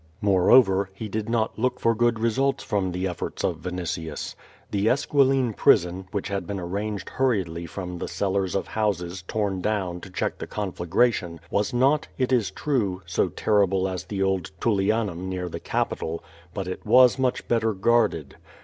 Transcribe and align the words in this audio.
Moreover, 0.19 0.89
he 0.95 1.07
did 1.07 1.29
not 1.29 1.59
look 1.59 1.79
for 1.79 1.93
good 1.93 2.17
results 2.17 2.63
from 2.63 2.91
the 2.91 3.07
efforts 3.07 3.43
of 3.43 3.57
Vinitius. 3.59 4.33
The 4.71 4.89
Esquiline 4.89 5.53
prison, 5.53 6.07
which 6.11 6.27
had 6.29 6.47
been 6.47 6.59
arranged 6.59 7.07
hurriedly 7.07 7.67
from 7.67 7.99
the 7.99 8.07
cellars 8.07 8.55
of 8.55 8.69
houses 8.69 9.21
torn 9.27 9.61
down 9.61 10.01
to 10.01 10.09
check 10.09 10.39
the 10.39 10.47
conflagration, 10.47 11.39
was 11.51 11.71
not, 11.71 12.07
it 12.17 12.31
is 12.31 12.49
true, 12.49 13.03
so 13.05 13.29
terrible 13.29 13.87
as 13.87 14.05
the 14.05 14.23
old 14.23 14.49
Tul 14.59 14.77
lianum 14.77 15.27
near 15.29 15.47
the 15.47 15.59
Capitol, 15.59 16.23
but 16.51 16.67
it 16.67 16.83
was 16.83 17.19
much 17.19 17.47
better 17.47 17.71
guarded. 17.73 18.37